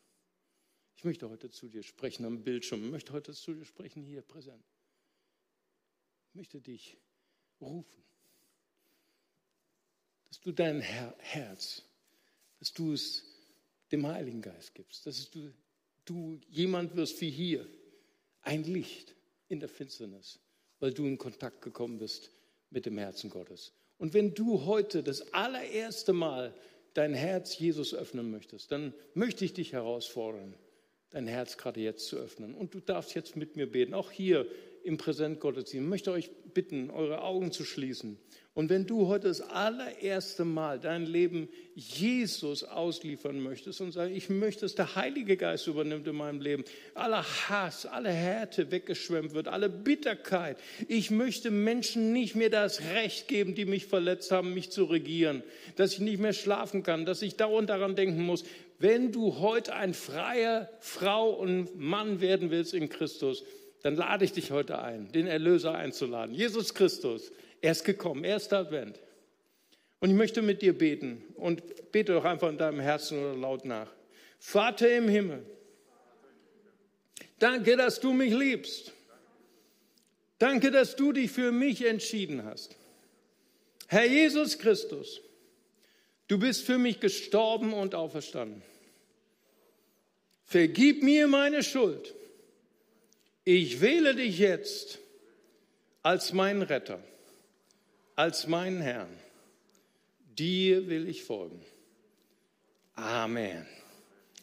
[0.96, 2.84] Ich möchte heute zu dir sprechen am Bildschirm.
[2.84, 4.64] Ich möchte heute zu dir sprechen hier präsent.
[6.28, 6.98] Ich möchte dich
[7.60, 8.06] rufen
[10.36, 11.82] dass du dein Herz,
[12.58, 13.24] dass du es
[13.90, 15.50] dem Heiligen Geist gibst, dass du,
[16.04, 17.66] du jemand wirst wie hier,
[18.46, 19.14] ein Licht
[19.48, 20.38] in der Finsternis,
[20.78, 22.30] weil du in Kontakt gekommen bist
[22.70, 23.72] mit dem Herzen Gottes.
[23.98, 26.54] Und wenn du heute das allererste Mal
[26.94, 30.54] dein Herz Jesus öffnen möchtest, dann möchte ich dich herausfordern.
[31.10, 32.54] dein Herz gerade jetzt zu öffnen.
[32.54, 34.46] Und du darfst jetzt mit mir beten, auch hier
[34.86, 35.84] im Präsentgottesdienst.
[35.84, 38.18] Ich möchte euch bitten, eure Augen zu schließen.
[38.54, 44.30] Und wenn du heute das allererste Mal dein Leben Jesus ausliefern möchtest und sagst, ich
[44.30, 49.48] möchte, dass der Heilige Geist übernimmt in meinem Leben, aller Hass, alle Härte weggeschwemmt wird,
[49.48, 50.56] alle Bitterkeit.
[50.88, 55.42] Ich möchte Menschen nicht mehr das Recht geben, die mich verletzt haben, mich zu regieren,
[55.74, 58.44] dass ich nicht mehr schlafen kann, dass ich dauernd daran denken muss,
[58.78, 63.44] wenn du heute ein freier Frau und Mann werden willst in Christus,
[63.82, 66.34] dann lade ich dich heute ein, den Erlöser einzuladen.
[66.34, 69.00] Jesus Christus, er ist gekommen, erster Advent.
[70.00, 73.64] Und ich möchte mit dir beten und bete doch einfach in deinem Herzen oder laut
[73.64, 73.90] nach.
[74.38, 75.44] Vater im Himmel,
[77.38, 78.92] danke, dass du mich liebst.
[80.38, 82.76] Danke, dass du dich für mich entschieden hast.
[83.86, 85.22] Herr Jesus Christus,
[86.28, 88.62] du bist für mich gestorben und auferstanden.
[90.44, 92.14] Vergib mir meine Schuld
[93.46, 94.98] ich wähle dich jetzt
[96.02, 96.98] als meinen Retter,
[98.16, 99.08] als meinen Herrn.
[100.36, 101.60] Dir will ich folgen.
[102.94, 103.64] Amen.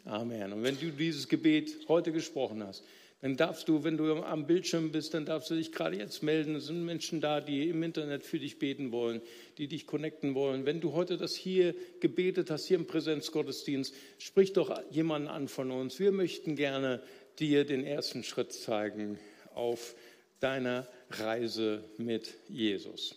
[0.06, 0.54] Amen.
[0.54, 2.84] Und wenn du dieses Gebet heute gesprochen hast,
[3.22, 6.56] dann darfst du, wenn du am Bildschirm bist, dann darfst du dich gerade jetzt melden.
[6.56, 9.22] Es sind Menschen da, die im Internet für dich beten wollen,
[9.58, 10.66] die dich connecten wollen.
[10.66, 15.72] Wenn du heute das hier gebetet hast, hier im Präsenzgottesdienst, sprich doch jemanden an von
[15.72, 16.00] uns.
[16.00, 17.02] Wir möchten gerne
[17.40, 19.20] dir den ersten Schritt zeigen
[19.54, 19.96] auf
[20.40, 23.16] deiner Reise mit Jesus.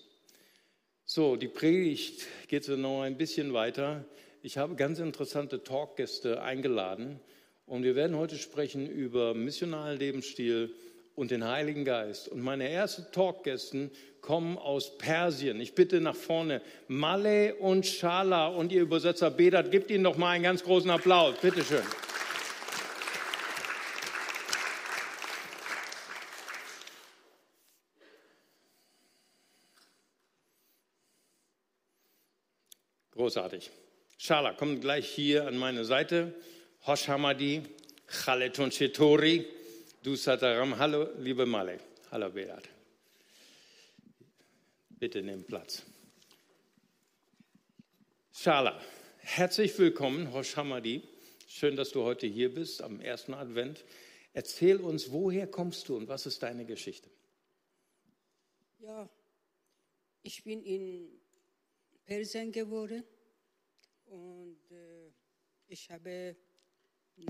[1.04, 4.04] So, die Predigt geht noch ein bisschen weiter.
[4.42, 7.20] Ich habe ganz interessante Talkgäste eingeladen
[7.66, 10.74] und wir werden heute sprechen über missionalen Lebensstil
[11.16, 12.28] und den Heiligen Geist.
[12.28, 15.60] Und meine ersten Talkgästen kommen aus Persien.
[15.60, 20.30] Ich bitte nach vorne Malé und Shala und ihr Übersetzer Bedat, gebt ihnen noch mal
[20.30, 21.36] einen ganz großen Applaus.
[21.40, 21.82] Bitte schön.
[33.26, 33.72] Großartig.
[34.18, 36.32] Shala, komm gleich hier an meine Seite.
[36.86, 37.60] Hosh Hamadi,
[38.06, 39.44] Chaletun Chetori,
[40.04, 40.78] Du Sataram.
[40.78, 41.80] Hallo, liebe Malek.
[42.12, 42.68] Hallo, Beat.
[44.90, 45.82] Bitte nimm Platz.
[48.32, 48.80] Shala,
[49.18, 51.02] herzlich willkommen, Hosh Hamadi.
[51.48, 53.84] Schön, dass du heute hier bist am ersten Advent.
[54.34, 57.10] Erzähl uns, woher kommst du und was ist deine Geschichte?
[58.78, 59.10] Ja,
[60.22, 61.10] ich bin in
[62.06, 63.02] Persien geboren
[64.06, 65.10] und äh,
[65.68, 67.24] ich habe äh,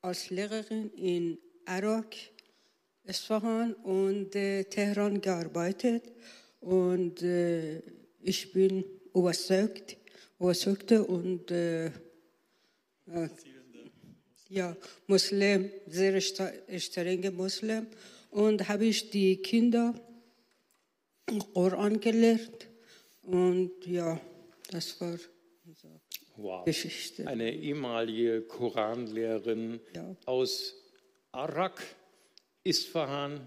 [0.00, 2.16] als Lehrerin in Irak,
[3.04, 6.12] Isfahan und äh, Teheran gearbeitet.
[6.60, 7.80] Und äh,
[8.20, 8.84] ich bin
[9.14, 9.96] überzeugt,
[10.38, 11.90] überzeugte und äh, äh,
[14.48, 17.86] ja, Muslim, sehr strenge Muslim.
[18.30, 19.94] Und habe ich die Kinder
[21.54, 22.68] Koran gelernt.
[23.22, 24.20] Und ja,
[24.70, 25.18] das war
[26.42, 26.64] wow.
[26.64, 27.26] Geschichte.
[27.26, 30.16] Eine ehemalige Koranlehrerin ja.
[30.26, 30.74] aus
[31.32, 31.82] Arak,
[32.64, 33.40] Isfahan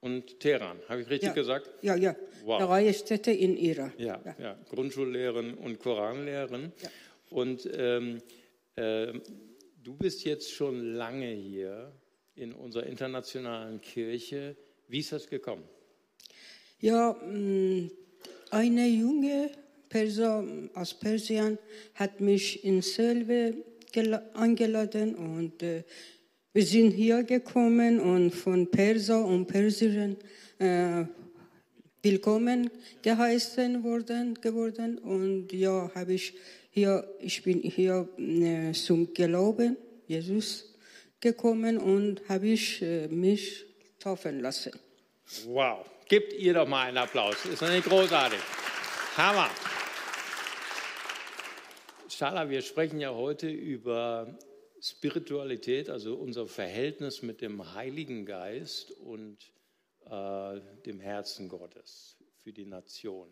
[0.00, 0.78] und Teheran.
[0.88, 1.34] Habe ich richtig ja.
[1.34, 1.70] gesagt?
[1.82, 2.16] Ja, ja.
[2.44, 2.62] Wow.
[2.62, 3.92] Drei Städte in Iran.
[3.98, 4.36] Ja, ja.
[4.38, 4.58] ja.
[4.68, 6.72] Grundschullehrerin und Koranlehrerin.
[7.30, 8.22] Und ähm,
[8.76, 9.12] äh,
[9.82, 11.92] du bist jetzt schon lange hier
[12.34, 14.56] in unserer internationalen Kirche.
[14.88, 15.64] Wie ist das gekommen?
[16.78, 17.90] Ja, mm,
[18.50, 19.50] eine junge
[19.96, 21.58] Perser aus Persien
[21.94, 23.54] hat mich in Selve
[24.34, 25.84] eingeladen und äh,
[26.52, 30.18] wir sind hier gekommen und von Perser und Perserinnen
[30.58, 31.06] äh,
[32.02, 36.34] willkommen geheißen worden geworden und ja habe ich
[36.70, 40.74] hier ich bin hier äh, zum Glauben Jesus
[41.20, 43.64] gekommen und habe ich äh, mich
[43.98, 44.72] taufen lassen.
[45.46, 47.36] Wow, gebt ihr doch mal einen Applaus.
[47.46, 48.40] Ist das nicht großartig?
[49.16, 49.48] Hammer.
[52.16, 54.38] Schala, wir sprechen ja heute über
[54.80, 59.36] Spiritualität, also unser Verhältnis mit dem Heiligen Geist und
[60.06, 63.28] äh, dem Herzen Gottes für die Nation.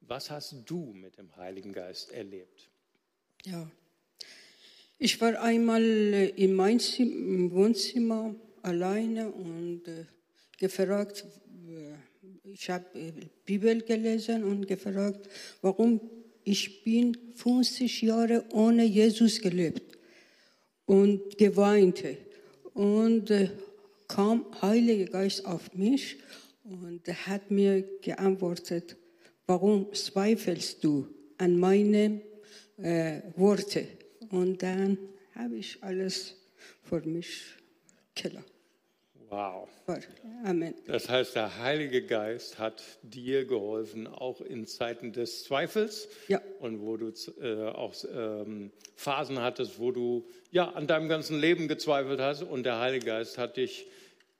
[0.00, 2.68] Was hast du mit dem Heiligen Geist erlebt?
[3.44, 3.70] Ja,
[4.98, 10.06] ich war einmal in meinem Wohnzimmer alleine und äh,
[10.58, 11.24] gefragt,
[11.68, 12.84] äh, ich habe
[13.44, 15.28] Bibel gelesen und gefragt,
[15.62, 16.17] warum
[16.48, 19.98] ich bin 50 Jahre ohne Jesus gelebt
[20.86, 22.16] und geweinte.
[22.72, 23.50] Und äh,
[24.08, 26.16] kam Heiliger Geist auf mich
[26.64, 28.96] und hat mir geantwortet,
[29.46, 31.06] warum zweifelst du
[31.36, 32.22] an meine
[32.78, 33.86] äh, Worte?
[34.30, 34.96] Und dann
[35.34, 36.34] habe ich alles
[36.82, 37.42] für mich
[38.14, 38.44] klar
[39.30, 39.68] Wow.
[40.44, 40.74] Amen.
[40.86, 46.40] Das heißt, der Heilige Geist hat dir geholfen, auch in Zeiten des Zweifels Ja.
[46.60, 47.12] und wo du
[47.42, 52.64] äh, auch ähm, Phasen hattest, wo du ja an deinem ganzen Leben gezweifelt hast und
[52.64, 53.86] der Heilige Geist hat dich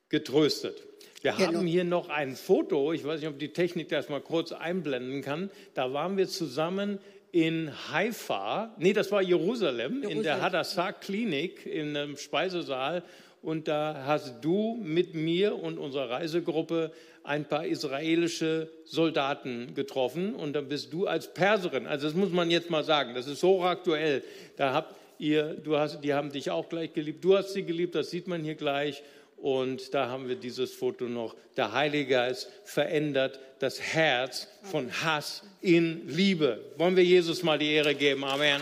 [0.09, 0.81] getröstet.
[1.21, 1.59] Wir Genau.
[1.59, 5.21] haben hier noch ein Foto, ich weiß nicht, ob die Technik das mal kurz einblenden
[5.21, 5.51] kann.
[5.73, 6.97] Da waren wir zusammen
[7.31, 10.41] in Haifa, nee, das war Jerusalem, in der Jerusalem.
[10.41, 13.03] Hadassah Klinik in einem Speisesaal.
[13.41, 16.91] Und da hast du mit mir und unserer Reisegruppe
[17.23, 20.35] ein paar israelische Soldaten getroffen.
[20.35, 23.43] Und dann bist du als Perserin, also das muss man jetzt mal sagen, das ist
[23.43, 24.23] hochaktuell.
[24.57, 27.95] Da habt ihr, du hast, die haben dich auch gleich geliebt, du hast sie geliebt,
[27.95, 29.03] das sieht man hier gleich.
[29.37, 31.33] Und da haben wir dieses Foto noch.
[31.55, 36.59] Der Heilige Geist verändert das Herz von Hass in Liebe.
[36.75, 38.25] Wollen wir Jesus mal die Ehre geben?
[38.25, 38.61] Amen.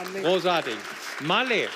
[0.00, 0.22] Amen.
[0.24, 0.74] Großartig.
[1.20, 1.68] Male,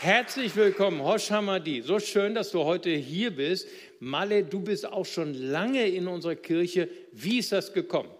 [0.00, 1.02] herzlich willkommen.
[1.02, 1.82] Hosh Hamadi.
[1.82, 3.68] So schön, dass du heute hier bist.
[3.98, 6.88] Male, du bist auch schon lange in unserer Kirche.
[7.12, 8.10] Wie ist das gekommen?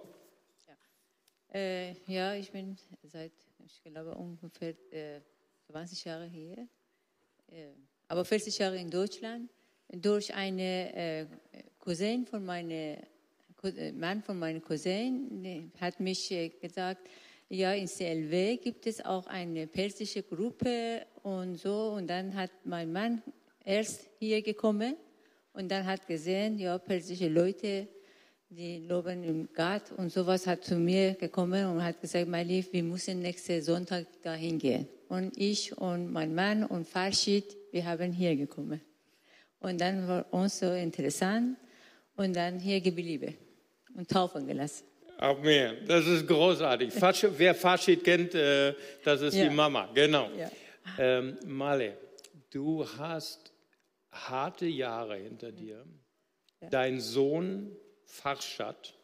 [1.53, 3.33] Äh, ja, ich bin seit,
[3.64, 5.21] ich glaube, ungefähr äh,
[5.71, 6.69] 20 Jahre hier,
[7.51, 7.69] äh,
[8.09, 9.49] aber 40 Jahre in Deutschland.
[9.91, 11.27] Durch eine äh,
[11.79, 12.99] Cousin von meinem
[13.95, 17.09] Mann von meinem Cousin hat mich äh, gesagt,
[17.49, 21.95] ja, in CLW gibt es auch eine persische Gruppe und so.
[21.97, 23.23] Und dann hat mein Mann
[23.65, 24.97] erst hier gekommen
[25.55, 27.89] und dann hat gesehen, ja, persische Leute,
[28.51, 32.73] die loben im Gott und sowas hat zu mir gekommen und hat gesagt, mein Lieb,
[32.73, 34.89] wir müssen nächsten Sonntag dahin gehen.
[35.09, 38.81] Und ich und mein Mann und Farshid, wir haben hier gekommen.
[39.61, 41.57] Und dann war uns so interessant
[42.17, 43.35] und dann hier geblieben
[43.95, 44.85] und taufen gelassen.
[45.19, 45.85] Amen.
[45.87, 46.93] Das ist großartig.
[46.95, 49.49] Fasch, wer Faschid kennt, äh, das ist Ja.
[49.49, 49.91] die Mama.
[49.93, 50.31] Genau.
[50.37, 50.51] Ja.
[50.97, 51.97] Ähm, Male,
[52.51, 53.53] du hast
[54.13, 55.85] harte Jahre hinter dir.
[56.61, 56.69] Ja.
[56.71, 58.95] Dein Sohn Farshad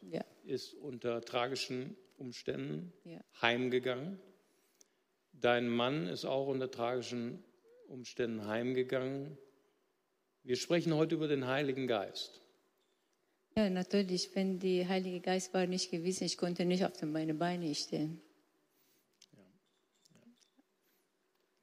[0.44, 2.92] ist unter tragischen Umständen
[3.42, 4.18] heimgegangen.
[5.32, 7.42] Dein Mann ist auch unter tragischen
[7.88, 9.36] Umständen heimgegangen.
[10.42, 12.40] Wir sprechen heute über den Heiligen Geist.
[13.56, 17.74] Ja natürlich, wenn der Heilige Geist war nicht gewesen, ich konnte nicht auf meine Beine
[17.74, 18.20] stehen.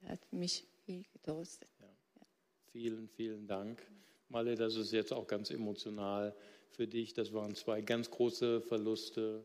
[0.02, 1.70] Er hat mich viel getröstet.
[2.72, 3.86] Vielen, vielen Dank.
[4.30, 6.34] Malle, das ist jetzt auch ganz emotional
[6.70, 7.14] für dich.
[7.14, 9.44] Das waren zwei ganz große Verluste.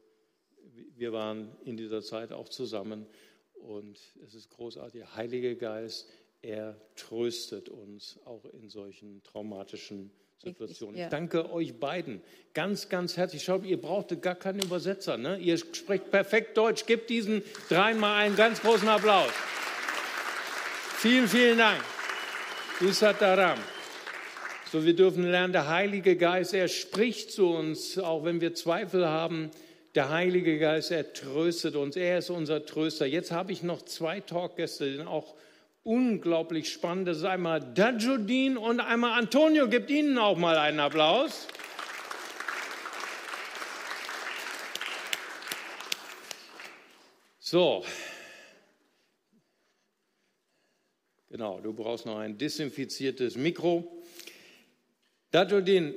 [0.94, 3.06] Wir waren in dieser Zeit auch zusammen
[3.54, 5.00] und es ist großartig.
[5.00, 6.08] Der Heilige Geist,
[6.40, 10.96] er tröstet uns auch in solchen traumatischen Situationen.
[10.96, 11.04] ja.
[11.04, 12.20] Ich danke euch beiden
[12.54, 13.42] ganz, ganz herzlich.
[13.42, 15.16] Schaut, ihr brauchtet gar keinen Übersetzer.
[15.16, 15.38] Ne?
[15.38, 16.86] Ihr sprecht perfekt Deutsch.
[16.86, 19.30] Gebt diesen dreien mal einen ganz großen Applaus.
[20.98, 21.82] Vielen, vielen Dank.
[22.80, 23.58] Usataram.
[24.70, 29.06] So, wir dürfen lernen, der Heilige Geist, er spricht zu uns, auch wenn wir Zweifel
[29.06, 29.50] haben.
[29.94, 33.06] Der Heilige Geist, er tröstet uns, er ist unser Tröster.
[33.06, 35.34] Jetzt habe ich noch zwei Talkgäste, sind auch
[35.86, 37.08] unglaublich spannend.
[37.08, 39.68] Das ist einmal Dajudin und einmal Antonio.
[39.68, 41.48] Gebt ihnen auch mal einen Applaus.
[47.38, 47.84] So,
[51.36, 54.00] Genau, du brauchst noch ein desinfiziertes Mikro.
[55.32, 55.94] Dajudin,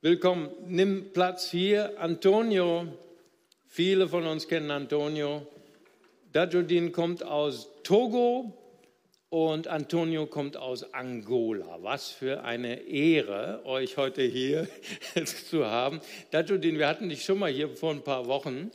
[0.00, 2.00] willkommen, nimm Platz hier.
[2.00, 2.88] Antonio,
[3.68, 5.46] viele von uns kennen Antonio.
[6.34, 8.52] Dajudin kommt aus Togo
[9.28, 11.80] und Antonio kommt aus Angola.
[11.80, 14.66] Was für eine Ehre, euch heute hier
[15.24, 16.00] zu haben.
[16.32, 18.72] Dajudin, wir hatten dich schon mal hier vor ein paar Wochen.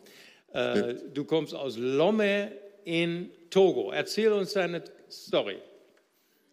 [0.53, 2.53] Äh, Du kommst aus Lome
[2.85, 3.91] in Togo.
[3.91, 5.59] Erzähl uns deine Story.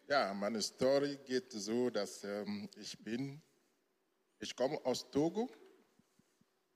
[0.09, 3.41] Ja, meine Story geht so, dass ähm, ich bin,
[4.41, 5.49] ich komme aus Togo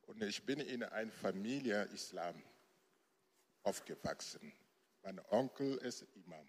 [0.06, 2.40] und ich bin in einer Familie Islam
[3.62, 4.52] aufgewachsen.
[5.02, 6.48] Mein Onkel ist Imam.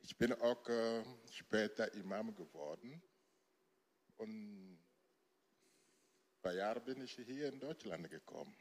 [0.00, 3.02] Ich bin auch äh, später Imam geworden
[4.16, 4.78] und
[6.40, 8.56] vor Jahren bin ich hier in Deutschland gekommen.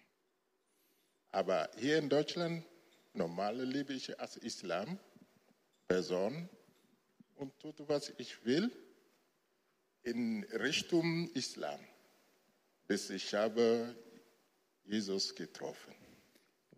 [1.32, 2.66] Aber hier in Deutschland,
[3.14, 5.00] normal lebe ich als Islam.
[5.88, 6.48] Person
[7.38, 8.72] und tut, was ich will,
[10.04, 11.80] in Richtung Islam,
[12.88, 13.96] bis ich habe
[14.84, 15.99] Jesus getroffen.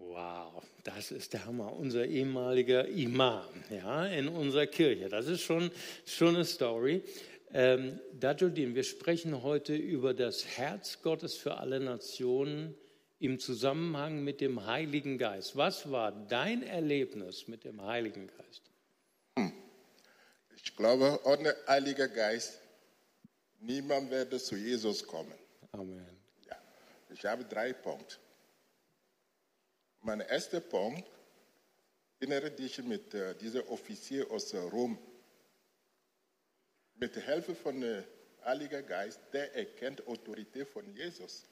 [0.07, 1.73] Wow, das ist der Hammer.
[1.73, 5.09] Unser ehemaliger Imam ja, in unserer Kirche.
[5.09, 5.71] Das ist schon,
[6.05, 7.03] schon eine Story.
[7.53, 12.75] Ähm, Dajudin, wir sprechen heute über das Herz Gottes für alle Nationen
[13.19, 15.55] im Zusammenhang mit dem Heiligen Geist.
[15.55, 19.51] Was war dein Erlebnis mit dem Heiligen Geist?
[20.63, 22.59] Ich glaube, ohne Heiliger Geist,
[23.59, 25.33] niemand werde zu Jesus kommen.
[25.71, 26.05] Amen.
[26.47, 26.57] Ja.
[27.13, 28.15] Ich habe drei Punkte.
[30.03, 31.07] Mein erster Punkt,
[32.19, 34.97] erinnere dich mit äh, diesem Offizier aus äh, Rom.
[36.95, 38.01] Mit Hilfe von äh,
[38.43, 41.45] Heiliger Geist, der erkennt Autorität von Jesus.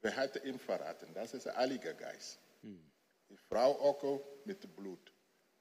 [0.00, 1.12] Wer hat ihn verraten?
[1.12, 2.38] Das ist der Heilige Geist.
[2.62, 5.12] Die Frau auch mit Blut.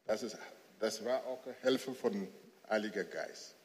[0.05, 0.37] Das, ist,
[0.79, 2.29] das war auch Hilfe von
[2.69, 3.55] Heiliger Geist.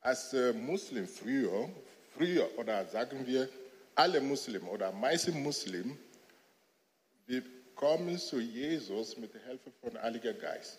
[0.00, 1.68] Als äh, Muslim früher,
[2.14, 3.50] früher oder sagen wir
[3.96, 5.98] alle Muslim oder meiste Muslim,
[7.26, 7.42] wir
[7.74, 10.78] kommen zu Jesus mit der Hilfe von Heiliger Geist.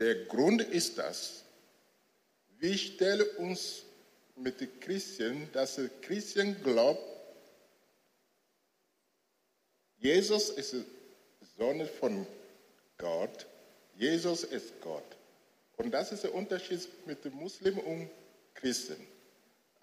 [0.00, 1.44] Der Grund ist das,
[2.58, 3.82] wir stellen uns
[4.36, 7.02] mit den Christen, dass der Christen glaubt,
[9.98, 10.76] Jesus ist
[11.56, 12.26] Sohn von
[12.98, 13.46] Gott,
[13.96, 15.04] Jesus ist Gott.
[15.76, 18.10] Und das ist der Unterschied mit den Muslimen und
[18.54, 18.96] Christen.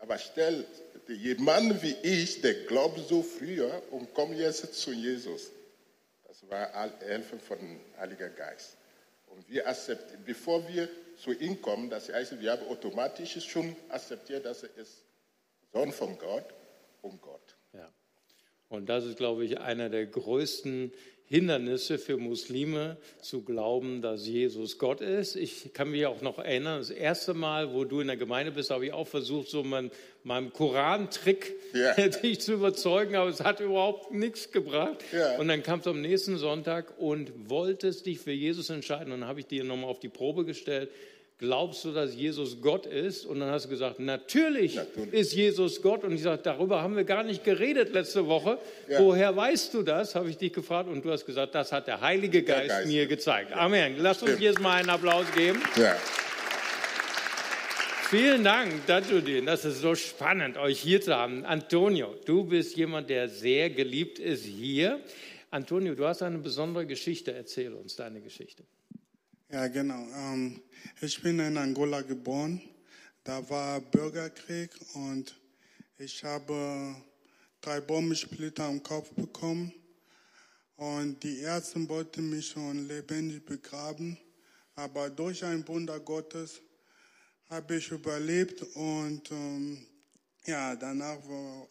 [0.02, 0.66] Aber stell
[1.08, 5.52] jemand wie ich, der glaubt so früher und kommt jetzt zu Jesus.
[6.28, 8.78] Das war Hilfe von Heiliger Geist.
[9.28, 14.46] Und wir akzeptieren, bevor wir zu ihm kommen, das heißt, wir haben automatisch schon akzeptiert,
[14.46, 15.04] dass er ist
[15.72, 16.46] Sohn von Gott
[17.02, 17.56] und Gott.
[17.74, 17.88] Ja.
[18.70, 20.92] Und das ist, glaube ich, einer der größten
[21.32, 25.38] Hindernisse für Muslime zu glauben, dass Jesus Gott ist.
[25.38, 28.70] Ich kann mich auch noch erinnern, das erste Mal, wo du in der Gemeinde bist,
[28.70, 29.92] habe ich auch versucht, so mein,
[30.26, 31.94] meinem Koran-Trick Ja.
[32.10, 35.06] dich zu überzeugen, aber es hat überhaupt nichts gebracht.
[35.14, 35.38] Ja.
[35.40, 39.14] Und dann kamst du am nächsten Sonntag und wolltest dich für Jesus entscheiden.
[39.14, 40.90] Und dann habe ich dir nochmal auf die Probe gestellt.
[41.42, 43.26] Glaubst du, dass Jesus Gott ist?
[43.26, 45.12] Und dann hast du gesagt, natürlich, Natürlich.
[45.12, 46.04] ist Jesus Gott.
[46.04, 48.60] Und ich sage, darüber haben wir gar nicht geredet letzte Woche.
[48.88, 49.00] Ja.
[49.00, 50.14] Woher weißt du das?
[50.14, 50.88] Habe ich dich gefragt.
[50.88, 52.88] Und du hast gesagt, das hat der Heilige Geist, Geist.
[52.88, 53.54] mir gezeigt.
[53.54, 53.96] Amen.
[53.98, 55.60] Lass uns jetzt mal einen Applaus geben.
[55.78, 55.96] Ja.
[58.12, 59.48] Vielen Dank, Dajudin.
[59.48, 61.44] Das ist so spannend, euch hier zu haben.
[61.44, 65.00] Antonio, du bist jemand, der sehr geliebt ist hier.
[65.50, 67.34] Antonio, du hast eine besondere Geschichte.
[67.34, 68.64] Erzähl uns deine Geschichte.
[69.52, 70.08] Ja, genau.
[70.16, 70.62] Ähm,
[71.02, 72.62] ich bin in Angola geboren.
[73.26, 75.36] Da war Bürgerkrieg und
[75.98, 76.96] ich habe
[77.60, 79.74] drei Bombensplitter am Kopf bekommen.
[80.78, 84.18] Und die Ärzte wollten mich schon lebendig begraben.
[84.76, 86.62] Aber durch ein Wunder Gottes
[87.50, 88.62] habe ich überlebt.
[88.76, 89.86] Und ähm,
[90.46, 91.20] ja, danach,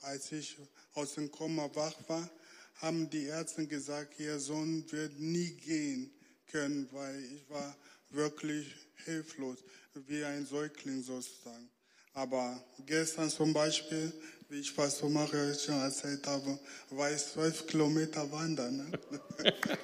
[0.03, 0.59] als ich
[0.93, 2.28] aus dem Koma wach war,
[2.74, 6.12] haben die Ärzte gesagt, ihr Sohn wird nie gehen
[6.51, 7.76] können, weil ich war
[8.11, 8.66] wirklich
[9.05, 9.59] hilflos,
[9.94, 11.70] wie ein Säugling sozusagen.
[12.12, 14.12] Aber gestern zum Beispiel,
[14.48, 16.59] wie ich Pastor Mario schon erzählt habe,
[16.90, 18.90] war ich zwölf Kilometer wandern.
[18.90, 18.98] Ne?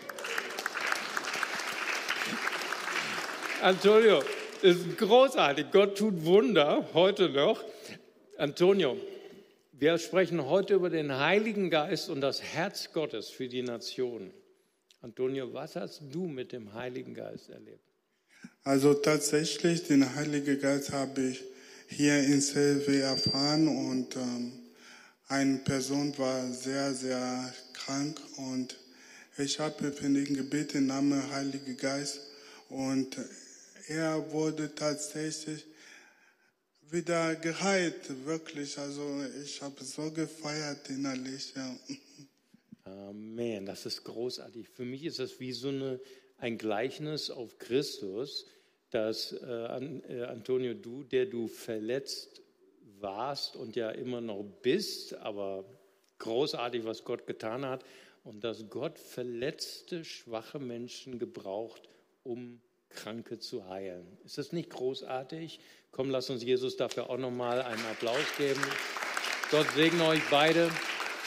[3.62, 4.22] Antonio,
[4.62, 5.66] ist großartig.
[5.70, 7.64] Gott tut Wunder, heute noch.
[8.36, 8.96] Antonio,
[9.72, 14.32] wir sprechen heute über den Heiligen Geist und das Herz Gottes für die Nation.
[15.06, 17.92] Antonio, was hast du mit dem Heiligen Geist erlebt?
[18.64, 21.44] Also tatsächlich, den Heiligen Geist habe ich
[21.86, 24.52] hier in Selve erfahren und ähm,
[25.28, 28.76] eine Person war sehr, sehr krank und
[29.38, 32.22] ich habe für ihn gebeten, im Namen Heiliger Geist
[32.68, 33.16] und
[33.86, 35.64] er wurde tatsächlich
[36.90, 38.76] wieder geheilt, wirklich.
[38.76, 41.52] Also ich habe so gefeiert innerlich.
[41.54, 41.76] Ja.
[42.86, 44.68] Amen, das ist großartig.
[44.68, 46.00] Für mich ist das wie so eine,
[46.38, 48.46] ein Gleichnis auf Christus,
[48.90, 52.42] dass äh, äh, Antonio, du, der du verletzt
[53.00, 55.64] warst und ja immer noch bist, aber
[56.18, 57.84] großartig, was Gott getan hat,
[58.22, 61.88] und dass Gott verletzte, schwache Menschen gebraucht,
[62.22, 64.06] um Kranke zu heilen.
[64.24, 65.60] Ist das nicht großartig?
[65.90, 68.60] Komm, lass uns Jesus dafür auch nochmal einen Applaus geben.
[69.50, 70.70] Gott segne euch beide.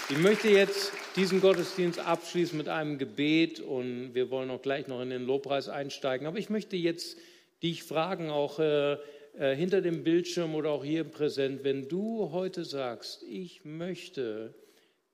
[0.10, 5.01] Ich möchte jetzt diesen Gottesdienst abschließen mit einem Gebet und wir wollen auch gleich noch
[5.01, 6.28] in den Lobpreis einsteigen.
[6.28, 7.18] Aber ich möchte jetzt
[7.64, 8.93] dich fragen, auch äh,
[9.38, 14.53] äh, hinter dem Bildschirm oder auch hier präsent, wenn du heute sagst, ich möchte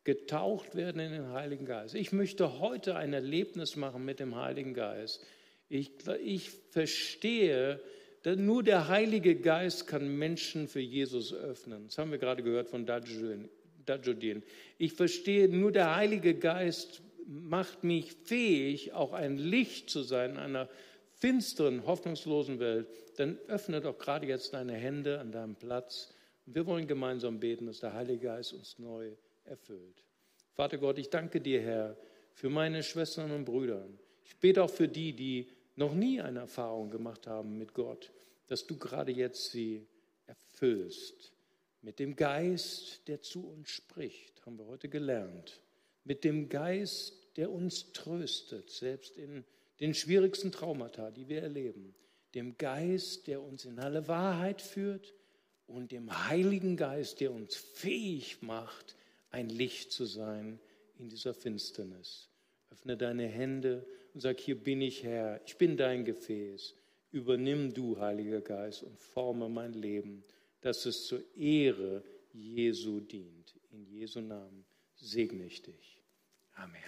[0.04, 1.96] getaucht werden in den Heiligen Geist.
[1.96, 5.26] Ich möchte heute ein Erlebnis machen mit dem Heiligen Geist.
[5.68, 5.92] Ich,
[6.24, 7.80] ich verstehe,
[8.22, 11.86] dass nur der Heilige Geist kann Menschen für Jesus öffnen.
[11.88, 13.50] Das haben wir gerade gehört von Dajudin.
[13.86, 14.44] Dajudin.
[14.78, 20.38] Ich verstehe, nur der Heilige Geist macht mich fähig, auch ein Licht zu sein in
[20.38, 20.70] einer
[21.14, 22.88] finsteren, hoffnungslosen Welt.
[23.18, 26.14] Dann öffne doch gerade jetzt deine Hände an deinem Platz.
[26.46, 29.12] Wir wollen gemeinsam beten, dass der Heilige Geist uns neu
[29.46, 30.04] erfüllt.
[30.54, 31.98] Vater Gott, ich danke dir, Herr,
[32.34, 33.88] für meine Schwestern und Brüder.
[34.24, 38.12] Ich bete auch für die, die noch nie eine Erfahrung gemacht haben mit Gott,
[38.48, 39.86] dass du gerade jetzt sie
[40.28, 41.35] erfüllst
[41.86, 45.62] mit dem Geist, der zu uns spricht, haben wir heute gelernt,
[46.04, 49.44] mit dem Geist, der uns tröstet, selbst in
[49.80, 51.94] den schwierigsten Traumata, die wir erleben,
[52.34, 55.14] dem Geist, der uns in alle Wahrheit führt
[55.68, 58.96] und dem Heiligen Geist, der uns fähig macht,
[59.30, 60.60] ein Licht zu sein
[60.98, 62.30] in dieser Finsternis.
[62.72, 66.74] Öffne deine Hände und sag, hier bin ich Herr, ich bin dein Gefäß.
[67.12, 70.24] Übernimm du, Heiliger Geist, und forme mein Leben,
[70.62, 72.04] dass es zur Ehre
[72.34, 73.56] Jesu dient.
[73.72, 76.02] In Jesu Namen segne ich dich.
[76.54, 76.82] Amen.